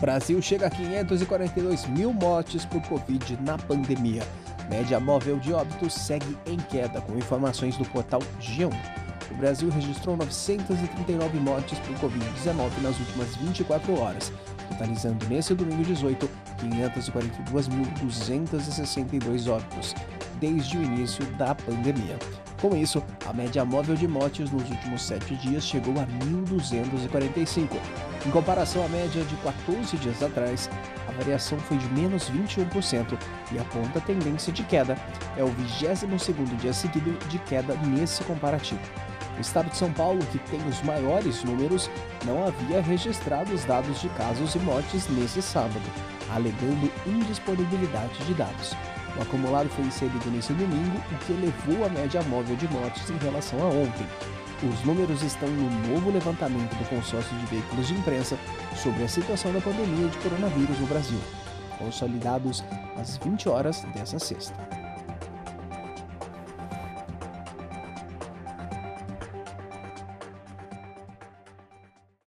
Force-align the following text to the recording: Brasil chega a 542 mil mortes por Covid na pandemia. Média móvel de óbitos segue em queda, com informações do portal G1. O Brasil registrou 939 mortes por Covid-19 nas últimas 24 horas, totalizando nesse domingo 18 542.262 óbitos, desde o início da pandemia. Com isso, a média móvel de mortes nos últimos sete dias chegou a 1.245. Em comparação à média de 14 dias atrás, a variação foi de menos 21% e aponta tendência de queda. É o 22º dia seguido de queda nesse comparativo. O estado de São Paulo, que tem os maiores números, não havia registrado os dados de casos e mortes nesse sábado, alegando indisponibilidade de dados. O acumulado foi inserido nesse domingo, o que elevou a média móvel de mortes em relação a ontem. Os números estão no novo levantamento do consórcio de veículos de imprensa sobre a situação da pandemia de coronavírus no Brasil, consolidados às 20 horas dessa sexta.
Brasil 0.00 0.40
chega 0.42 0.66
a 0.66 0.70
542 0.70 1.86
mil 1.86 2.12
mortes 2.12 2.64
por 2.64 2.82
Covid 2.82 3.38
na 3.42 3.56
pandemia. 3.56 4.22
Média 4.68 5.00
móvel 5.00 5.38
de 5.38 5.52
óbitos 5.52 5.94
segue 5.94 6.36
em 6.46 6.56
queda, 6.56 7.00
com 7.00 7.16
informações 7.16 7.76
do 7.76 7.84
portal 7.86 8.20
G1. 8.40 8.72
O 9.30 9.34
Brasil 9.36 9.70
registrou 9.70 10.16
939 10.16 11.38
mortes 11.40 11.78
por 11.80 12.10
Covid-19 12.10 12.70
nas 12.82 12.98
últimas 12.98 13.34
24 13.36 13.98
horas, 13.98 14.32
totalizando 14.70 15.26
nesse 15.26 15.54
domingo 15.54 15.82
18 15.82 16.28
542.262 16.56 19.50
óbitos, 19.50 19.94
desde 20.40 20.78
o 20.78 20.82
início 20.82 21.24
da 21.32 21.54
pandemia. 21.54 22.18
Com 22.60 22.74
isso, 22.74 23.02
a 23.26 23.32
média 23.32 23.64
móvel 23.64 23.94
de 23.94 24.08
mortes 24.08 24.50
nos 24.50 24.68
últimos 24.70 25.02
sete 25.02 25.34
dias 25.36 25.64
chegou 25.64 25.94
a 26.00 26.06
1.245. 26.24 27.76
Em 28.24 28.30
comparação 28.30 28.84
à 28.84 28.88
média 28.88 29.22
de 29.22 29.36
14 29.36 29.96
dias 29.98 30.22
atrás, 30.22 30.70
a 31.06 31.12
variação 31.12 31.58
foi 31.58 31.76
de 31.76 31.86
menos 31.90 32.30
21% 32.30 33.18
e 33.52 33.58
aponta 33.58 34.00
tendência 34.00 34.52
de 34.52 34.62
queda. 34.64 34.96
É 35.36 35.44
o 35.44 35.48
22º 35.48 36.56
dia 36.56 36.72
seguido 36.72 37.12
de 37.28 37.38
queda 37.40 37.76
nesse 37.86 38.24
comparativo. 38.24 38.80
O 39.36 39.40
estado 39.40 39.68
de 39.68 39.76
São 39.76 39.92
Paulo, 39.92 40.18
que 40.32 40.38
tem 40.50 40.66
os 40.66 40.80
maiores 40.82 41.44
números, 41.44 41.90
não 42.24 42.46
havia 42.46 42.80
registrado 42.80 43.52
os 43.52 43.64
dados 43.66 44.00
de 44.00 44.08
casos 44.10 44.54
e 44.54 44.58
mortes 44.60 45.06
nesse 45.08 45.42
sábado, 45.42 45.84
alegando 46.34 46.90
indisponibilidade 47.06 48.18
de 48.24 48.32
dados. 48.32 48.74
O 49.18 49.22
acumulado 49.22 49.68
foi 49.70 49.84
inserido 49.84 50.30
nesse 50.30 50.52
domingo, 50.52 50.98
o 51.10 51.18
que 51.24 51.32
elevou 51.32 51.86
a 51.86 51.88
média 51.88 52.22
móvel 52.24 52.56
de 52.56 52.68
mortes 52.68 53.08
em 53.08 53.16
relação 53.16 53.60
a 53.62 53.66
ontem. 53.66 54.06
Os 54.62 54.84
números 54.84 55.22
estão 55.22 55.48
no 55.48 55.70
novo 55.88 56.10
levantamento 56.10 56.74
do 56.76 56.88
consórcio 56.88 57.36
de 57.38 57.46
veículos 57.46 57.88
de 57.88 57.94
imprensa 57.94 58.38
sobre 58.74 59.04
a 59.04 59.08
situação 59.08 59.52
da 59.52 59.60
pandemia 59.60 60.08
de 60.08 60.18
coronavírus 60.18 60.78
no 60.78 60.86
Brasil, 60.86 61.20
consolidados 61.78 62.64
às 62.98 63.16
20 63.18 63.48
horas 63.48 63.82
dessa 63.94 64.18
sexta. 64.18 64.85